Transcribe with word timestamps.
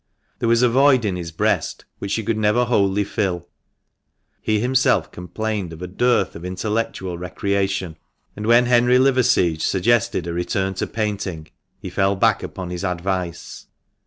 There 0.39 0.49
was 0.49 0.63
a 0.63 0.67
void 0.69 1.05
in 1.05 1.15
his 1.15 1.31
breast 1.31 1.85
which 1.99 2.09
she 2.13 2.23
could 2.23 2.35
never 2.35 2.65
wholly 2.65 3.03
fill; 3.03 3.47
he 4.41 4.59
himself 4.59 5.11
complained 5.11 5.73
of 5.73 5.83
a 5.83 5.87
dearth 5.87 6.35
of 6.35 6.43
intellectual 6.43 7.19
recreation, 7.19 7.97
and 8.35 8.47
when 8.47 8.65
Henry 8.65 8.97
Liverseege 8.97 9.61
suggested 9.61 10.25
a 10.25 10.33
return 10.33 10.73
to 10.73 10.87
painting, 10.87 11.49
he 11.79 11.91
fell 11.91 12.15
back 12.15 12.41
upon 12.41 12.71
his 12.71 12.83
advice. 12.83 13.67